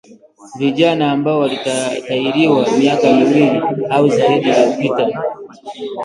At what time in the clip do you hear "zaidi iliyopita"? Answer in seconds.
4.09-5.21